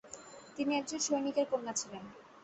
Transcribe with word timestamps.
তিনি 0.55 0.71
একজন 0.75 0.99
সৈনিকের 0.99 1.45
কন্যা 1.51 1.73
ছিলেন। 1.73 2.03